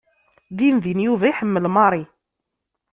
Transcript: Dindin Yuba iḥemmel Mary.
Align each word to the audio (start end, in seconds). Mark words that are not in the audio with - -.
Dindin 0.57 0.99
Yuba 1.05 1.25
iḥemmel 1.27 1.65
Mary. 1.75 2.03